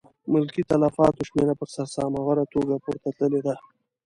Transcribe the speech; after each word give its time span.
ملکي 0.31 0.61
تلفاتو 0.71 1.27
شمېره 1.29 1.53
په 1.59 1.65
سر 1.73 1.87
سام 1.95 2.11
اوره 2.21 2.45
توګه 2.53 2.75
پورته 2.83 3.09
تللې 3.17 3.41
ده. 3.47 3.55